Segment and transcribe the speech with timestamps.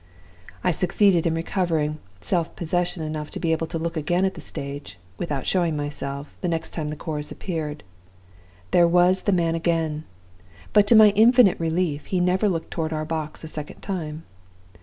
[0.63, 4.41] I succeeded in recovering self possession enough to be able to look again at the
[4.41, 7.83] stage (without showing myself) the next time the chorus appeared.
[8.71, 10.05] There was the man again!
[10.73, 14.23] But to my infinite relief he never looked toward our box a second time.